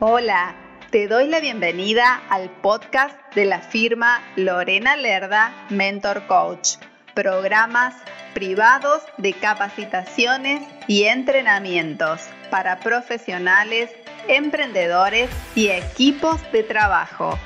[0.00, 0.56] Hola,
[0.90, 6.78] te doy la bienvenida al podcast de la firma Lorena Lerda Mentor Coach,
[7.14, 7.94] programas
[8.34, 13.92] privados de capacitaciones y entrenamientos para profesionales,
[14.26, 17.38] emprendedores y equipos de trabajo.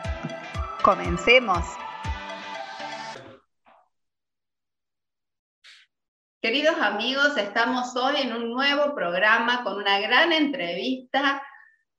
[0.83, 1.63] Comencemos.
[6.39, 11.41] Queridos amigos, estamos hoy en un nuevo programa con una gran entrevista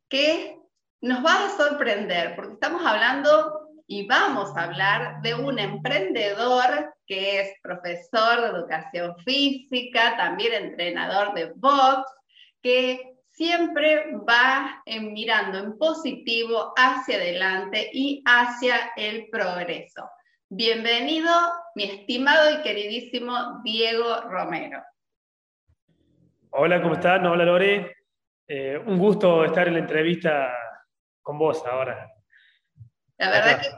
[0.08, 0.56] que
[1.00, 7.40] nos va a sorprender porque estamos hablando y vamos a hablar de un emprendedor que
[7.40, 12.08] es profesor de educación física, también entrenador de box,
[12.62, 20.08] que siempre va mirando en positivo hacia adelante y hacia el progreso.
[20.50, 21.30] Bienvenido,
[21.74, 24.82] mi estimado y queridísimo Diego Romero.
[26.48, 27.20] Hola, ¿cómo estás?
[27.22, 27.94] Hola, Lore.
[28.46, 30.50] Eh, un gusto estar en la entrevista
[31.20, 32.10] con vos ahora.
[33.18, 33.68] La verdad que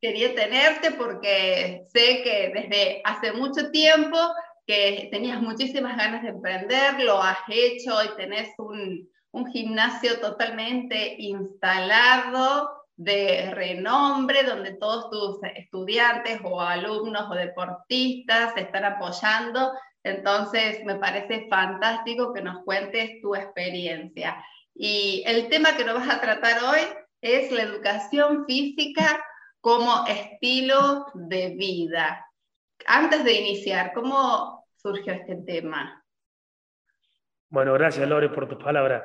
[0.00, 4.16] quería tenerte porque sé que desde hace mucho tiempo
[4.68, 11.16] que tenías muchísimas ganas de emprender, lo has hecho y tenés un, un gimnasio totalmente
[11.18, 19.72] instalado de renombre, donde todos tus estudiantes o alumnos o deportistas se están apoyando.
[20.02, 24.44] Entonces, me parece fantástico que nos cuentes tu experiencia.
[24.74, 26.80] Y el tema que nos vas a tratar hoy
[27.22, 29.24] es la educación física
[29.62, 32.26] como estilo de vida.
[32.86, 36.04] Antes de iniciar, ¿cómo surgió este tema?
[37.48, 39.04] Bueno, gracias Lore por tus palabras.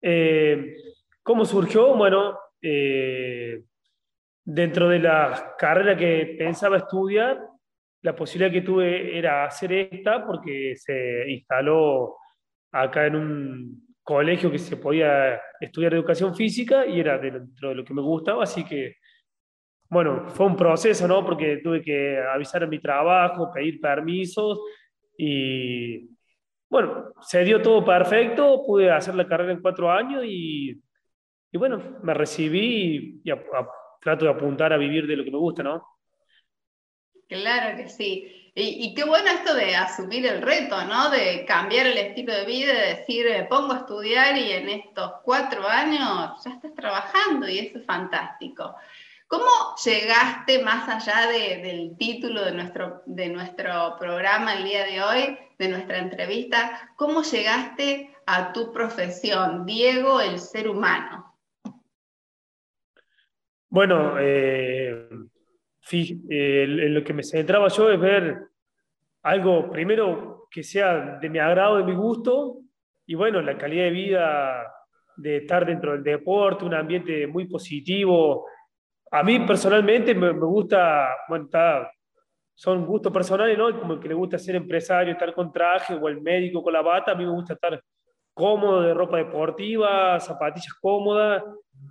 [0.00, 0.76] Eh,
[1.24, 1.96] ¿Cómo surgió?
[1.96, 3.62] Bueno, eh,
[4.42, 7.38] dentro de la carrera que pensaba estudiar,
[8.00, 12.16] la posibilidad que tuve era hacer esta porque se instaló
[12.72, 17.84] acá en un colegio que se podía estudiar educación física y era dentro de lo
[17.84, 18.96] que me gustaba, así que,
[19.90, 21.24] bueno, fue un proceso, ¿no?
[21.24, 24.58] Porque tuve que avisar en mi trabajo, pedir permisos
[25.18, 26.08] y,
[26.70, 30.82] bueno, se dio todo perfecto, pude hacer la carrera en cuatro años y
[31.54, 33.32] y bueno, me recibí y,
[34.02, 35.86] trato de apuntar a vivir de lo que me gusta, ¿no?
[37.28, 38.50] Claro que sí.
[38.56, 41.10] Y, qué bueno esto de asumir el reto, ¿no?
[41.10, 45.12] De cambiar el estilo de vida, de decir, me pongo a estudiar y en estos
[45.22, 48.74] cuatro años ya estás trabajando y eso es fantástico.
[49.28, 49.46] ¿Cómo
[49.84, 55.68] llegaste más allá del título de nuestro, de nuestro programa el día de hoy, de
[55.68, 56.90] nuestra entrevista?
[56.96, 61.23] ¿Cómo llegaste a tu profesión, Diego, el ser humano?
[63.74, 65.08] Bueno, eh,
[66.30, 68.38] eh lo que me centraba yo es ver
[69.24, 72.60] algo, primero, que sea de mi agrado, de mi gusto,
[73.04, 74.72] y bueno, la calidad de vida
[75.16, 78.46] de estar dentro del deporte, un ambiente muy positivo.
[79.10, 81.48] A mí personalmente me, gusta, bueno,
[82.54, 83.76] son gustos personales, ¿no?
[83.80, 87.10] Como que le gusta ser empresario, estar con traje o el médico con la bata,
[87.10, 87.82] a mí me gusta estar
[88.34, 91.42] cómodo de ropa deportiva, zapatillas cómodas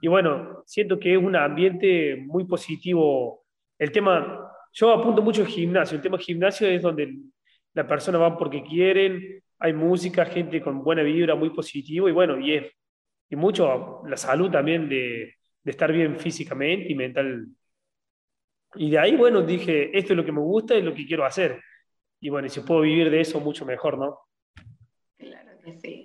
[0.01, 3.45] y bueno, siento que es un ambiente muy positivo.
[3.79, 7.13] El tema, yo apunto mucho al gimnasio, el tema gimnasio es donde
[7.73, 12.39] la persona va porque quieren, hay música, gente con buena vibra, muy positivo, y bueno,
[12.39, 12.71] y es
[13.29, 17.47] y mucho la salud también de, estar bien físicamente y mental.
[18.75, 21.25] Y de ahí, bueno, dije, esto es lo que me gusta y lo que quiero
[21.25, 21.61] hacer.
[22.19, 24.19] Y bueno, si puedo vivir de eso, mucho mejor, ¿no?
[25.17, 26.03] Claro que sí.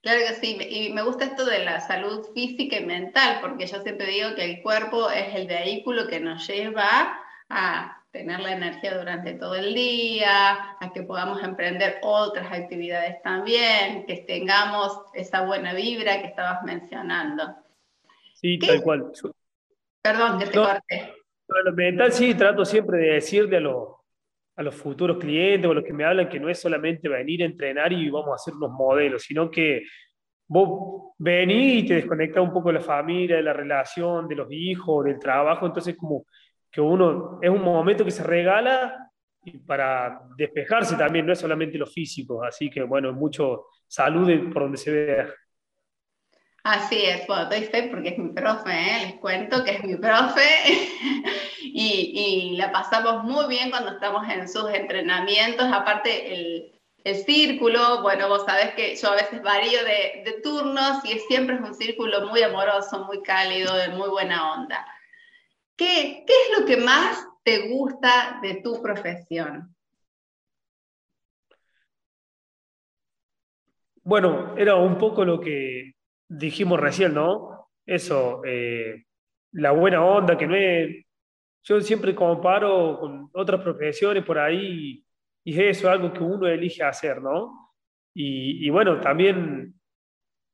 [0.00, 3.82] Claro que sí, y me gusta esto de la salud física y mental, porque yo
[3.82, 8.96] siempre digo que el cuerpo es el vehículo que nos lleva a tener la energía
[8.96, 15.74] durante todo el día, a que podamos emprender otras actividades también, que tengamos esa buena
[15.74, 17.56] vibra que estabas mencionando.
[18.34, 19.12] Sí, tal cual.
[20.00, 21.14] Perdón, que te corte.
[21.48, 23.97] lo mental sí, trato siempre de decirle a los
[24.58, 27.42] a los futuros clientes o a los que me hablan que no es solamente venir
[27.42, 29.84] a entrenar y vamos a hacer unos modelos, sino que
[30.48, 34.48] vos venís y te desconectas un poco de la familia, de la relación, de los
[34.50, 36.26] hijos, del trabajo, entonces como
[36.72, 39.12] que uno es un momento que se regala
[39.44, 44.62] y para despejarse también, no es solamente lo físico, así que bueno, mucho salud por
[44.62, 45.34] donde se vea.
[46.70, 49.06] Así es, bueno, doy fe porque es mi profe, ¿eh?
[49.06, 50.42] les cuento que es mi profe
[51.62, 56.74] y, la pasamos muy bien cuando estamos en sus entrenamientos, aparte el,
[57.24, 61.74] círculo, bueno, vos sabés que yo a veces varío de, turnos y siempre es un
[61.74, 64.86] círculo muy amoroso, muy cálido, de muy buena onda.
[65.74, 69.74] ¿Qué, ¿Qué es lo que más te gusta de tu profesión?
[74.02, 75.94] Bueno, era un poco lo que
[76.28, 77.70] dijimos recién, ¿no?
[77.86, 79.04] Eso, eh,
[79.52, 81.04] la buena onda, que no es...
[81.64, 85.04] Yo siempre comparo con otras profesiones por ahí
[85.44, 87.74] y es eso, algo que uno elige hacer, ¿no?
[88.14, 89.74] Y, bueno, también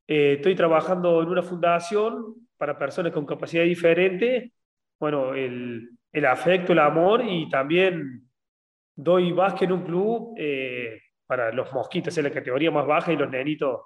[0.07, 4.53] eh, estoy trabajando en una fundación para personas con capacidad diferente,
[5.01, 8.29] bueno, el, el afecto, el amor y también
[8.95, 13.17] doy básquet en un club eh, para los mosquitos, es la categoría más baja y
[13.17, 13.81] los nenitos,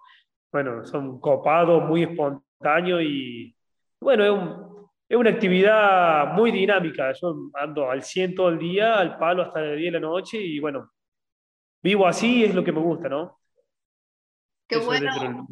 [0.51, 3.55] bueno, son copados, muy espontáneos y
[4.01, 4.79] bueno, es,
[5.09, 7.13] es una actividad muy dinámica.
[7.13, 10.39] Yo ando al 100 todo el día, al palo hasta el día de la noche
[10.39, 10.93] y bueno,
[11.83, 13.39] vivo así, es lo que me gusta, ¿no?
[14.67, 15.47] Qué bueno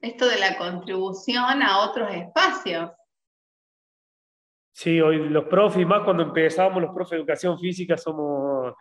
[0.00, 2.90] esto de la contribución a otros espacios.
[4.72, 8.74] Sí, hoy los profes, más cuando empezamos los profes de educación física, somos,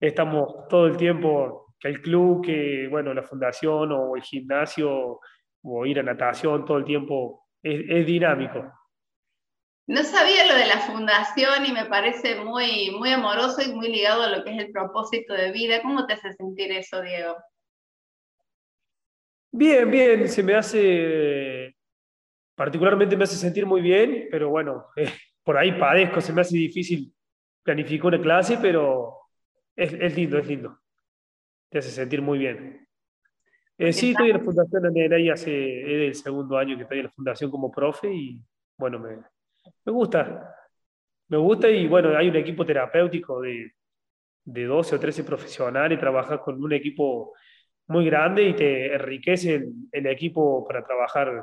[0.00, 5.18] estamos todo el tiempo que el club, que bueno, la fundación o el gimnasio
[5.62, 8.72] o ir a natación todo el tiempo es, dinámico.
[9.88, 14.22] No sabía lo de la fundación y me parece muy, muy amoroso y muy ligado
[14.22, 15.82] a lo que es el propósito de vida.
[15.82, 17.36] ¿Cómo te hace sentir eso, Diego?
[19.50, 21.76] Bien, bien, se me hace,
[22.54, 25.12] particularmente me hace sentir muy bien, pero bueno, eh,
[25.42, 27.12] por ahí padezco, se me hace difícil
[27.64, 29.18] planificar una clase, pero
[29.74, 30.81] es, es lindo, es lindo
[31.72, 32.86] te hace sentir muy bien.
[33.78, 37.06] Eh, sí, estoy en la Fundación ahí hace es el segundo año que estoy en
[37.06, 38.38] la Fundación como profe y
[38.76, 40.54] bueno, me, me gusta.
[41.28, 43.72] Me gusta y bueno, hay un equipo terapéutico de,
[44.44, 47.32] de 12 o 13 profesionales, trabajas con un equipo
[47.86, 51.42] muy grande y te enriquece el, el, equipo para trabajar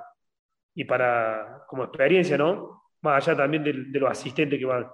[0.75, 2.83] y para como experiencia, ¿no?
[3.01, 4.87] Más allá también de, de los asistentes que van.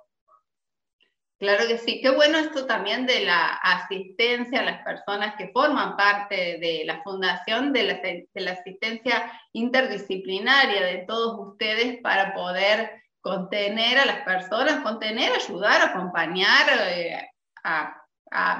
[1.37, 5.97] Claro que sí, qué bueno esto también de la asistencia a las personas que forman
[5.97, 14.05] parte de la fundación, de la, asistencia interdisciplinaria de todos ustedes para poder contener a
[14.05, 17.29] las personas, contener, ayudar, acompañar, eh,
[17.63, 18.01] a,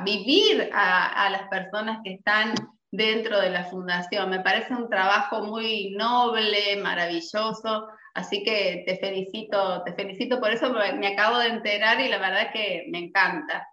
[0.04, 2.54] vivir a, a las personas que están
[2.92, 4.30] dentro de la fundación.
[4.30, 10.74] Me parece un trabajo muy noble, maravilloso, así que te felicito, te felicito por eso,
[10.74, 13.68] me acabo de enterar y la verdad que me encanta.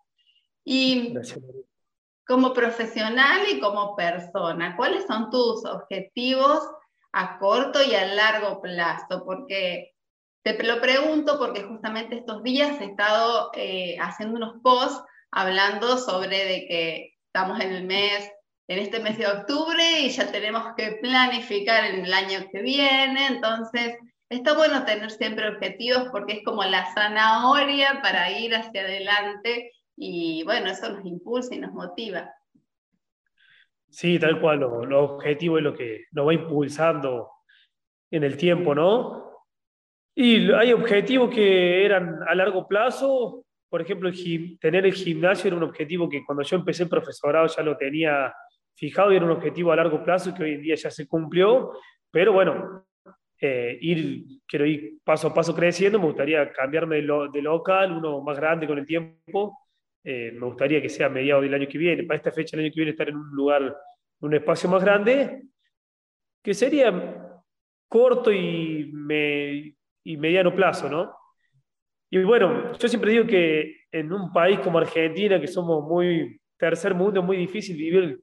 [0.64, 1.14] Y
[2.26, 6.60] como profesional y como persona, ¿cuáles son tus objetivos
[7.12, 9.24] a corto y a largo plazo?
[9.24, 9.94] Porque
[10.42, 16.44] te lo pregunto porque justamente estos días he estado eh, haciendo unos posts hablando sobre
[16.44, 18.30] de que estamos en el mes
[18.68, 23.96] en este mes de octubre y ya tenemos que planificar el año que viene, entonces
[24.36, 30.42] está bueno tener siempre objetivos porque es como la zanahoria para ir hacia adelante y
[30.44, 32.32] bueno, eso nos impulsa y nos motiva.
[33.90, 37.30] Sí, tal cual, lo, objetivo es lo que nos va impulsando
[38.10, 39.30] en el tiempo, ¿no?
[40.14, 44.10] Y hay objetivos que eran a largo plazo, por ejemplo,
[44.60, 48.34] tener el gimnasio era un objetivo que cuando yo empecé el profesorado ya lo tenía
[48.74, 51.72] fijado y era un objetivo a largo plazo que hoy en día ya se cumplió,
[52.10, 52.86] pero bueno,
[53.44, 58.36] eh, ir, quiero ir paso a paso creciendo, me gustaría cambiarme de, local, uno más
[58.38, 59.58] grande con el tiempo,
[60.04, 62.66] eh, me gustaría que sea a mediados del año que viene, para esta fecha del
[62.66, 63.76] año que viene estar en un lugar,
[64.20, 65.42] un espacio más grande,
[66.40, 67.42] que sería
[67.88, 68.92] corto y,
[70.04, 71.12] y mediano plazo, ¿no?
[72.10, 76.94] Y bueno, yo siempre digo que en un país como Argentina, que somos muy tercer
[76.94, 78.20] mundo, es muy difícil vivir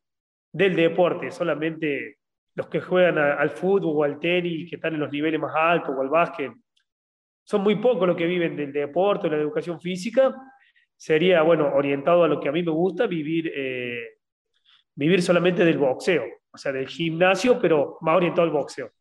[0.54, 2.19] del deporte, solamente
[2.60, 5.96] los que juegan al fútbol o al tenis, que están en los niveles más altos
[5.98, 6.52] o al básquet,
[7.42, 10.36] son muy pocos los que viven del deporte o la educación física.
[10.94, 14.18] Sería, bueno, orientado a lo que a mí me gusta, vivir, eh,
[14.94, 18.92] vivir solamente del boxeo, o sea, del gimnasio, pero más orientado al boxeo.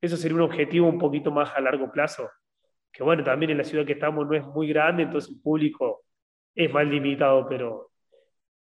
[0.00, 2.28] Eso sería un objetivo un poquito más a largo plazo.
[2.90, 6.02] Que bueno, también en la ciudad que estamos no es muy grande, entonces el público
[6.56, 7.92] es más limitado, pero,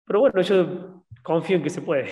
[0.05, 2.09] pero bueno, yo confío en que se puede.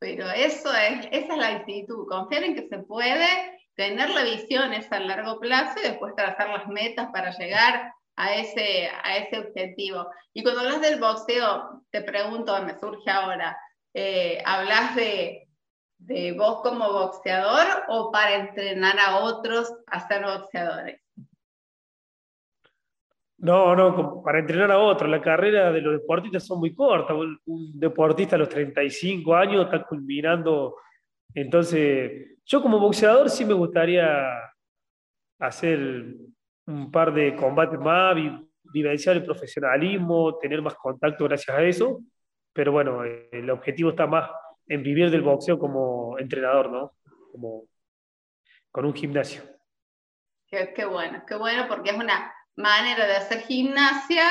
[0.00, 3.28] Pero eso es, esa es la actitud, confiar en que se puede,
[3.76, 8.34] tener la visión esa a largo plazo y después trazar las metas para llegar a
[8.34, 10.08] ese, a ese objetivo.
[10.32, 13.56] Y cuando hablas del boxeo, te pregunto, me surge ahora,
[13.94, 15.46] eh, ¿hablas de,
[15.98, 20.99] de vos como boxeador o para entrenar a otros a ser boxeadores?
[23.40, 25.08] No, no, para entrenar a otro.
[25.08, 27.16] La carrera de los deportistas son muy cortas.
[27.46, 30.76] Un deportista a los 35 años está culminando.
[31.34, 34.28] Entonces, yo como boxeador sí me gustaría
[35.38, 36.16] hacer
[36.66, 38.14] un par de combates más,
[38.62, 42.02] vivenciar el profesionalismo, tener más contacto gracias a eso,
[42.52, 44.30] pero bueno, el objetivo está más
[44.66, 46.92] en vivir del boxeo como entrenador, ¿no?
[47.32, 47.64] Como
[48.70, 49.42] con un gimnasio.
[50.46, 54.28] Qué, qué bueno, qué bueno porque es una manera de hacer gimnasia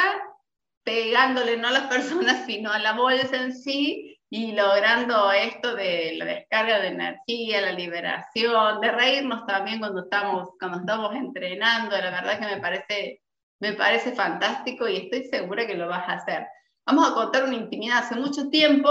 [0.84, 6.14] pegándole no a las personas, sino a la bolsa en sí y logrando esto de
[6.18, 12.12] la descarga de energía, la liberación, de reírnos también cuando estamos, cuando estamos entrenando, la
[12.12, 13.22] verdad que me parece,
[13.60, 16.46] me parece fantástico y estoy segura que lo vas a hacer.
[16.86, 18.90] Vamos a contar una intimidad hace mucho tiempo,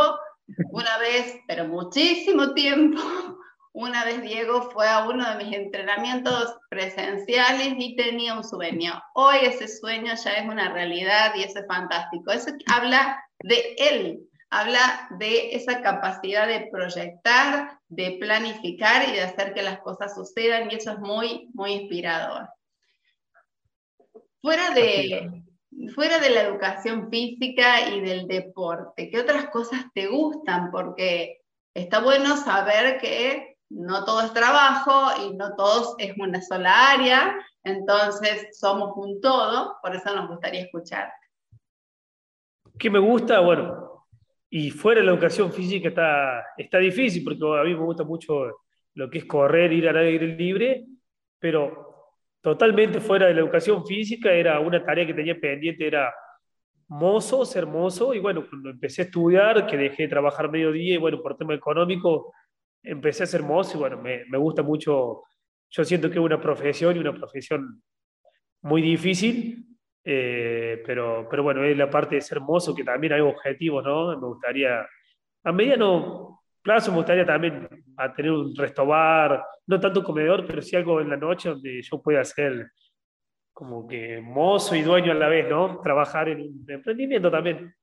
[0.71, 3.01] una vez, pero muchísimo tiempo,
[3.79, 9.01] una vez Diego fue a uno de mis entrenamientos presenciales y tenía un sueño.
[9.15, 12.33] Hoy ese sueño ya es una realidad y eso es fantástico.
[12.33, 19.55] Eso habla de él, habla de esa capacidad de proyectar, de planificar y de hacer
[19.55, 22.49] que las cosas sucedan y eso es muy, muy inspirador.
[24.43, 25.45] Fuera de,
[25.95, 30.73] fuera de la educación física y del deporte, ¿qué otras cosas te gustan?
[30.73, 31.43] Porque
[31.75, 37.37] está bueno saber que no todo es trabajo y no todos es una sola área,
[37.65, 41.11] entonces somos un todo, por eso nos gustaría escuchar.
[42.79, 43.41] ¿Qué me gusta?
[43.41, 44.07] Bueno,
[44.51, 48.63] y fuera de la educación física está, está difícil, porque a mí me gusta mucho
[48.95, 50.87] lo que es correr, ir al aire libre,
[51.39, 56.15] pero totalmente fuera de la educación física era una tarea que tenía pendiente, era
[56.89, 60.99] mozo, ser mozo, y bueno, cuando empecé a estudiar, que dejé de trabajar mediodía, y
[60.99, 62.33] bueno, por tema económico,
[62.83, 65.23] empecé a ser mozo y bueno, me, me, gusta mucho,
[65.71, 67.83] yo siento que es una profesión y una profesión
[68.63, 69.67] muy difícil,
[70.05, 74.19] eh, pero, pero bueno, es la parte de ser mozo que también hay objetivos, ¿no?
[74.19, 74.87] Me gustaría,
[75.45, 80.77] a mediano plazo me gustaría también a tener un restobar, no tanto comedor, pero sí
[80.77, 82.71] algo en la noche donde yo pueda ser
[83.53, 85.81] como que mozo y dueño a la vez, ¿no?
[85.81, 87.75] Trabajar en un emprendimiento también.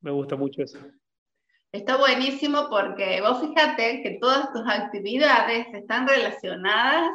[0.00, 0.78] Me gusta mucho eso.
[1.72, 7.10] Está buenísimo porque vos fíjate que todas tus actividades están relacionadas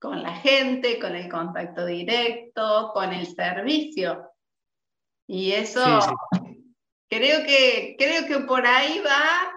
[0.00, 4.30] con la gente, con el contacto directo, con el servicio.
[5.26, 5.82] Y eso
[7.10, 9.52] Creo, que, creo que por ahí va,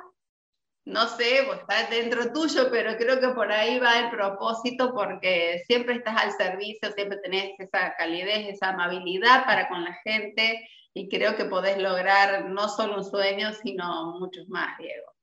[0.85, 5.62] no sé, vos estás dentro tuyo, pero creo que por ahí va el propósito porque
[5.67, 11.09] siempre estás al servicio, siempre tenés esa calidez, esa amabilidad para con la gente y
[11.09, 15.13] creo que podés lograr no solo un sueño, sino muchos más, Diego.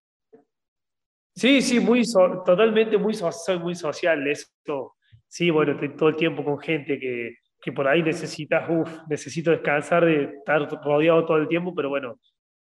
[1.35, 2.03] Sí, sí, muy
[2.45, 4.27] totalmente muy, soy muy social.
[4.27, 4.97] Esto,
[5.27, 9.50] sí, bueno, estoy todo el tiempo con gente que, que por ahí necesitas, uff, necesito
[9.50, 12.19] descansar de estar rodeado todo el tiempo, pero bueno,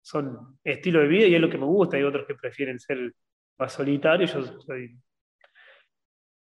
[0.02, 1.97] son estilo de vida y es lo que me gusta.
[1.97, 3.12] Hay otros que prefieren ser
[3.59, 4.33] más solitarios.
[4.33, 4.97] Yo soy,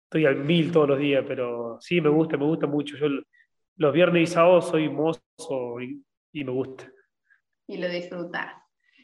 [0.03, 2.95] estoy al mil todos los días, pero sí, me gusta, me gusta mucho.
[2.95, 3.07] Yo
[3.77, 6.91] los viernes y sábados soy mozo y y me gusta.
[7.67, 8.53] Y lo disfrutas.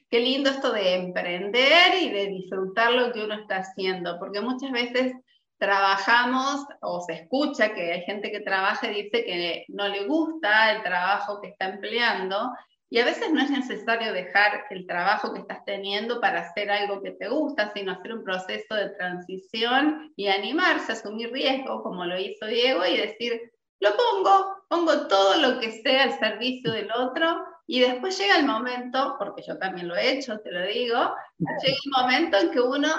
[0.09, 4.71] Qué lindo esto de emprender y de disfrutar lo que uno está haciendo, porque muchas
[4.71, 5.13] veces
[5.57, 10.73] trabajamos o se escucha que hay gente que trabaja y dice que no le gusta
[10.73, 12.51] el trabajo que está empleando
[12.89, 17.03] y a veces no es necesario dejar el trabajo que estás teniendo para hacer algo
[17.03, 22.19] que te gusta, sino hacer un proceso de transición y animarse asumir riesgo, como lo
[22.19, 27.45] hizo Diego, y decir, lo pongo, pongo todo lo que sea al servicio del otro
[27.67, 31.77] y después llega el momento, porque yo también lo he hecho, te lo digo, llega
[31.85, 32.89] el momento en que uno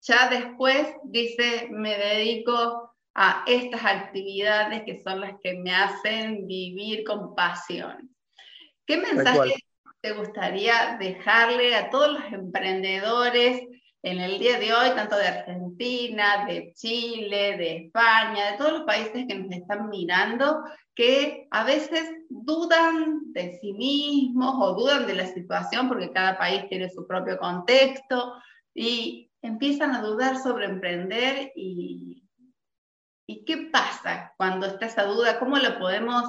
[0.00, 7.04] ya después dice, me dedico a estas actividades que son las que me hacen vivir
[7.04, 8.14] con pasión.
[8.86, 9.54] ¿Qué mensaje
[10.00, 13.62] te gustaría dejarle a todos los emprendedores
[14.04, 18.82] en el día de hoy, tanto de Argentina, de Chile, de España, de todos los
[18.82, 20.62] países que nos están mirando,
[20.94, 26.68] que a veces dudan de sí mismos o dudan de la situación porque cada país
[26.68, 28.34] tiene su propio contexto
[28.74, 32.20] y empiezan a dudar sobre emprender y,
[33.46, 36.24] qué pasa cuando está esa duda, cómo lo podemos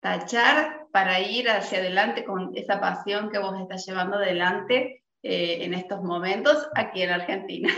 [0.00, 5.74] tachar para ir hacia adelante con esa pasión que vos estás llevando adelante eh, en
[5.74, 7.70] estos momentos aquí en Argentina.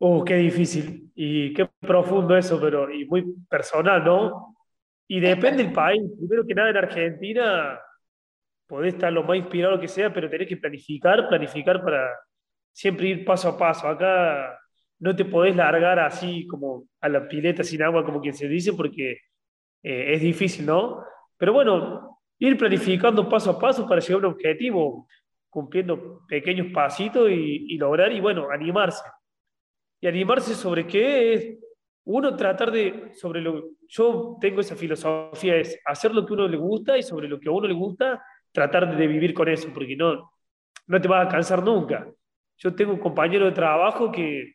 [0.00, 4.56] Oh, qué difícil y qué profundo eso, pero y muy personal, ¿no?
[5.08, 6.02] Y depende del país.
[6.16, 7.80] Primero que nada, en Argentina
[8.68, 12.10] podés estar lo más inspirado que sea, pero tenés que planificar, planificar para
[12.72, 13.88] siempre ir paso a paso.
[13.88, 14.56] Acá
[15.00, 18.74] no te podés largar así como a la pileta sin agua, como quien se dice,
[18.74, 19.12] porque
[19.82, 21.02] eh, es difícil, ¿no?
[21.36, 25.08] Pero bueno, ir planificando paso a paso para llegar a un objetivo
[25.48, 29.04] cumpliendo pequeños pasitos y, lograr, y bueno, animarse.
[30.00, 31.58] Y animarse sobre qué es
[32.04, 36.56] uno tratar de, sobre lo, yo tengo esa filosofía, es hacer lo que uno le
[36.56, 39.96] gusta y sobre lo que a uno le gusta, tratar de vivir con eso, porque
[39.96, 40.30] no,
[40.86, 42.08] no te vas a cansar nunca.
[42.56, 44.54] Yo tengo un compañero de trabajo que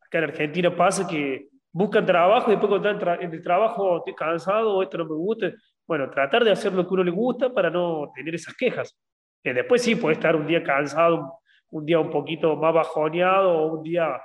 [0.00, 4.14] acá en Argentina pasa que buscan trabajo y después cuando están en el trabajo estoy
[4.14, 5.52] cansado esto no me gusta.
[5.86, 8.96] Bueno, tratar de hacer lo que uno le gusta para no tener esas quejas.
[9.42, 11.40] Que después sí puede estar un día cansado,
[11.70, 14.20] un día un poquito más bajoneado o un día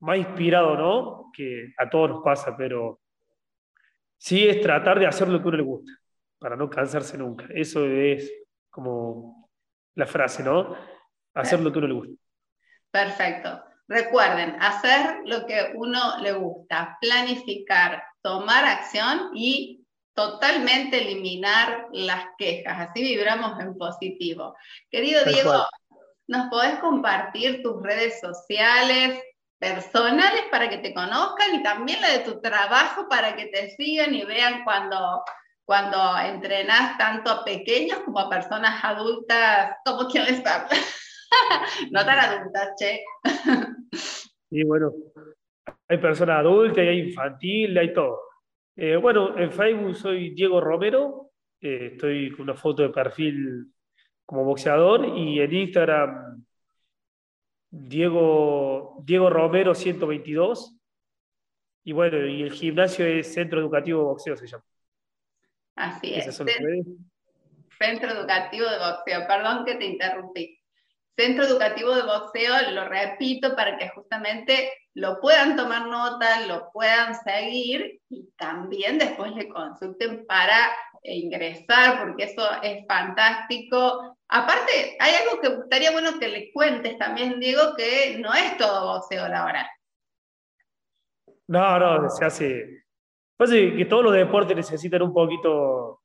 [0.00, 1.30] más inspirado, ¿no?
[1.34, 3.00] Que a todos nos pasa, pero
[4.16, 5.92] sí es tratar de hacer lo que uno le gusta,
[6.38, 7.46] para no cansarse nunca.
[7.54, 8.32] Eso es
[8.70, 9.50] como
[9.94, 10.74] la frase, ¿no?
[11.34, 12.14] Hacer lo que uno le gusta.
[12.90, 13.62] Perfecto.
[13.88, 19.79] Recuerden, hacer lo que uno le gusta, planificar, tomar acción y
[20.14, 22.90] totalmente eliminar las quejas.
[22.90, 24.56] Así vibramos en positivo.
[24.90, 25.66] Querido Diego,
[26.26, 29.22] ¿nos podés compartir tus redes sociales,
[29.58, 34.14] personales para que te conozcan y también la de tu trabajo para que te sigan
[34.14, 35.22] y vean cuando,
[35.64, 40.70] cuando entrenas tanto a pequeños como a personas adultas, como quienes habla.
[41.90, 43.04] no tan adultas, che.
[44.50, 44.92] y bueno,
[45.88, 48.29] hay personas adultas, hay infantil, hay todo.
[48.82, 53.70] Eh, bueno, en Facebook soy Diego Romero, eh, estoy con una foto de perfil
[54.24, 56.42] como boxeador y en Instagram
[57.68, 60.78] Diego, Diego Romero 122.
[61.84, 64.64] Y bueno, y el gimnasio es Centro Educativo de Boxeo, se llama.
[65.74, 66.34] Así es.
[66.34, 70.58] Centro Educativo de Boxeo, perdón que te interrumpí.
[71.20, 77.14] Centro Educativo de Boxeo, lo repito para que justamente lo puedan tomar nota, lo puedan
[77.14, 80.72] seguir y también después le consulten para
[81.02, 84.16] ingresar, porque eso es fantástico.
[84.28, 88.94] Aparte, hay algo que estaría bueno que le cuentes también, Diego, que no es todo
[88.94, 89.70] boxeo la hora.
[91.48, 92.84] No, no, se hace.
[93.36, 96.00] Pasa que todos los deportes necesitan un poquito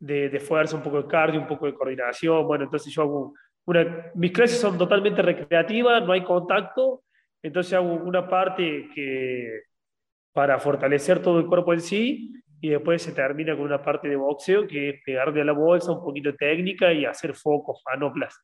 [0.00, 2.44] de, de fuerza, un poco de cardio, un poco de coordinación.
[2.48, 3.34] Bueno, entonces yo hago
[3.66, 4.12] una.
[4.14, 7.04] Mis clases son totalmente recreativas, no hay contacto,
[7.42, 9.62] entonces hago una parte que
[10.32, 14.16] para fortalecer todo el cuerpo en sí y después se termina con una parte de
[14.16, 18.38] boxeo que es pegarle a la bolsa, un poquito de técnica y hacer focos, manoplas.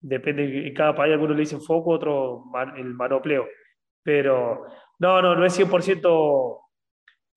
[0.00, 2.44] Depende, en cada país algunos le dicen foco, otro
[2.76, 3.46] el manopleo.
[4.02, 4.66] Pero
[4.98, 6.58] no, no, no es 100%,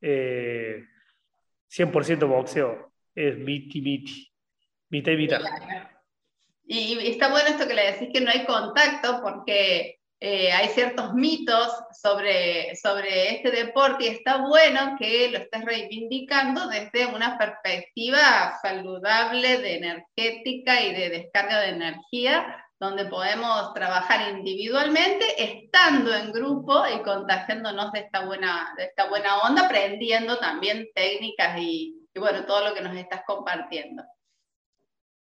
[0.01, 0.83] eh,
[1.67, 1.91] 100
[2.27, 4.27] boxeo, es miti, miti,
[4.89, 5.41] mitad y mitad.
[6.67, 11.13] Y está bueno esto que le decís que no hay contacto porque eh, hay ciertos
[11.13, 11.69] mitos
[12.01, 19.59] sobre, sobre este deporte y está bueno que lo estés reivindicando desde una perspectiva saludable
[19.59, 27.03] de energética y de descarga de energía, donde podemos trabajar individualmente, estando en grupo y
[27.03, 32.69] contagiándonos de esta buena, de esta buena onda, aprendiendo también técnicas y, y bueno, todo
[32.69, 34.03] lo que nos estás compartiendo.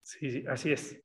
[0.02, 1.00] Sí, así es.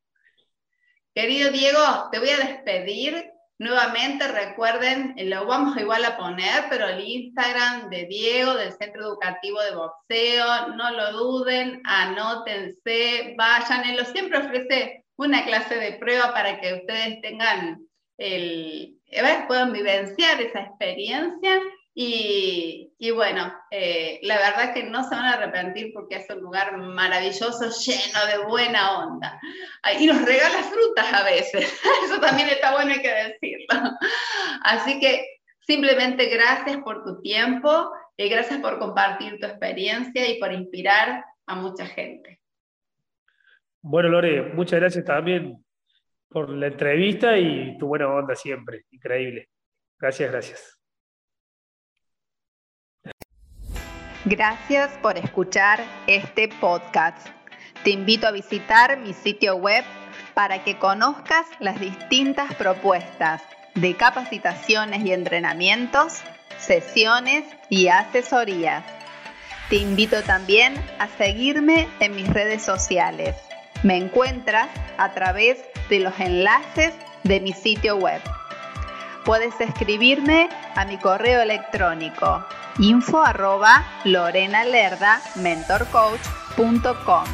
[1.16, 1.80] Querido Diego,
[2.12, 3.32] te voy a despedir.
[3.58, 9.58] Nuevamente recuerden, lo vamos igual a poner, pero el Instagram de Diego, del Centro Educativo
[9.62, 16.74] de Boxeo, no lo duden, anótense, vayan, siempre ofrece una clase de prueba para que
[16.74, 17.78] ustedes tengan
[18.18, 18.98] el,
[19.48, 21.62] puedan vivenciar esa experiencia
[21.98, 26.76] y, bueno, eh, la verdad que no se van a arrepentir porque es un lugar
[26.76, 29.40] maravilloso, lleno de buena onda.
[29.98, 33.66] Y nos regala frutas a veces, eso también está bueno, hay que decirlo.
[34.62, 35.26] Así que
[35.60, 41.54] simplemente gracias por tu tiempo y gracias por compartir tu experiencia y por inspirar a
[41.54, 42.40] mucha gente.
[43.80, 45.64] Bueno, Lore, muchas gracias también
[46.28, 49.48] por la entrevista y tu buena onda siempre, increíble.
[49.98, 50.75] Gracias, gracias.
[54.28, 57.28] Gracias por escuchar este podcast.
[57.84, 59.84] Te invito a visitar mi sitio web
[60.34, 63.40] para que conozcas las distintas propuestas
[63.76, 66.22] de capacitaciones y entrenamientos,
[66.58, 68.82] sesiones y asesorías.
[69.70, 73.36] Te invito también a seguirme en mis redes sociales.
[73.84, 78.20] Me encuentras a través de los enlaces de mi sitio web.
[79.24, 82.44] Puedes escribirme a mi correo electrónico
[82.78, 83.84] info arroba
[85.36, 87.24] mentorcoach.com.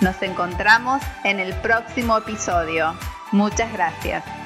[0.00, 2.94] Nos encontramos en el próximo episodio.
[3.30, 4.41] Muchas gracias.